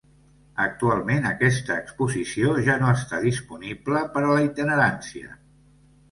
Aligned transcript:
Actualment 0.63 1.25
aquesta 1.31 1.75
exposició 1.81 2.55
ja 2.67 2.77
no 2.83 2.89
està 2.99 3.19
disponible 3.25 4.01
per 4.15 4.23
a 4.23 4.31
la 4.31 4.39
itinerància. 4.47 5.37